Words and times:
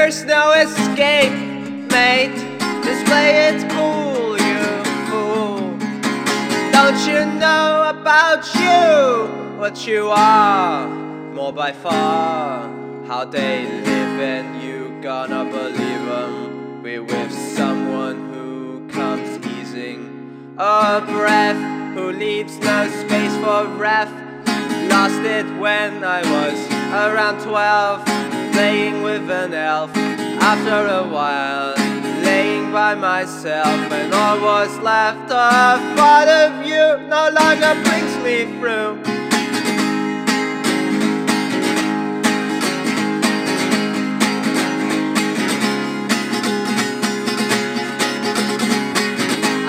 There's 0.00 0.24
no 0.24 0.52
escape, 0.52 1.32
mate. 1.90 2.38
Just 2.84 3.04
play 3.04 3.48
it 3.48 3.68
cool, 3.72 4.38
you 4.38 4.62
fool. 5.08 5.76
Don't 6.70 7.00
you 7.04 7.26
know 7.44 7.92
about 7.94 8.44
you 8.54 9.58
what 9.58 9.88
you 9.88 10.08
are? 10.10 10.88
More 11.34 11.52
by 11.52 11.72
far, 11.72 12.72
how 13.08 13.24
they 13.24 13.66
live, 13.66 14.20
and 14.20 14.62
you 14.62 14.96
gonna 15.02 15.44
believe 15.44 16.04
them. 16.06 16.80
Be 16.80 17.00
with 17.00 17.32
someone 17.32 18.32
who 18.32 18.88
comes 18.88 19.44
easing 19.48 20.54
a 20.58 21.02
breath, 21.04 21.60
who 21.96 22.12
leaves 22.12 22.56
no 22.60 22.88
space 23.02 23.36
for 23.38 23.66
breath. 23.76 24.12
Lost 24.88 25.22
it 25.22 25.46
when 25.58 26.04
I 26.04 26.22
was 26.22 26.77
around 26.92 27.42
12, 27.42 28.04
playing 28.52 29.02
with 29.02 29.30
an 29.30 29.52
elf. 29.52 29.90
After 30.40 30.86
a 30.86 31.06
while, 31.06 31.74
laying 32.22 32.72
by 32.72 32.94
myself, 32.94 33.66
and 33.92 34.14
all 34.14 34.40
was 34.40 34.78
left, 34.78 35.30
a 35.30 35.78
part 35.96 36.28
of 36.28 36.66
you 36.66 36.96
no 37.08 37.28
longer 37.28 37.74
brings 37.84 38.16
me 38.24 38.46
through. 38.58 39.18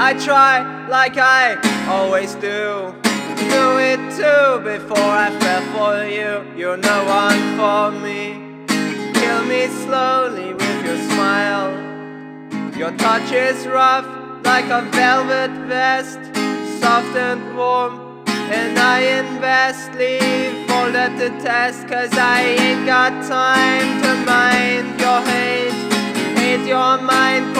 I 0.00 0.14
try 0.24 0.86
like 0.88 1.16
I 1.18 1.56
always 1.88 2.34
do. 2.36 2.94
Do 3.50 3.78
it 3.78 3.98
too 4.16 4.62
before 4.62 5.10
I 5.24 5.30
fell 5.40 5.67
you. 6.46 6.58
You're 6.58 6.76
no 6.76 7.04
one 7.04 7.40
for 7.56 7.90
me. 8.00 8.64
Kill 9.14 9.44
me 9.44 9.66
slowly 9.84 10.52
with 10.54 10.84
your 10.84 10.98
smile. 11.10 11.72
Your 12.76 12.92
touch 12.92 13.32
is 13.32 13.66
rough 13.66 14.06
like 14.44 14.66
a 14.66 14.82
velvet 14.92 15.50
vest, 15.66 16.20
soft 16.80 17.16
and 17.16 17.56
warm. 17.56 18.24
And 18.50 18.78
I 18.78 19.00
invest, 19.20 19.92
leave 19.94 20.70
all 20.70 20.90
that 20.92 21.18
to 21.18 21.28
test, 21.44 21.86
cause 21.86 22.12
I 22.14 22.40
ain't 22.40 22.86
got 22.86 23.12
time 23.28 24.02
to 24.02 24.12
mind 24.24 25.00
your 25.00 25.20
hate. 25.32 25.72
Hate 26.38 26.66
your 26.66 26.98
mind, 26.98 27.54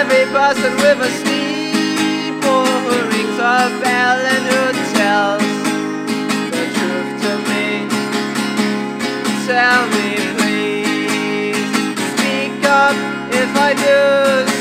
every 0.00 0.26
person 0.26 0.72
with 0.76 1.00
a 1.00 1.10
steeple 1.20 2.66
who 2.84 2.96
rings 3.12 3.38
a 3.38 3.60
bell 3.80 4.18
and 4.34 4.44
who 4.50 4.64
tells 4.92 5.46
the 6.54 6.64
truth 6.76 7.12
to 7.24 7.32
me. 7.48 7.66
Tell 9.46 9.82
me, 9.94 10.08
please, 10.36 11.72
speak 12.12 12.62
up 12.64 12.96
if 13.32 13.50
I 13.56 13.72
do. 13.72 14.55